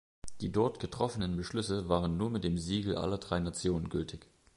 Die 0.39 0.51
dort 0.51 0.79
getroffenen 0.79 1.37
Beschlüsse 1.37 1.87
waren 1.87 2.17
nur 2.17 2.31
mit 2.31 2.43
dem 2.43 2.57
Siegel 2.57 2.95
aller 2.95 3.19
drei 3.19 3.37
Nationen 3.39 3.87
gültig. 3.87 4.25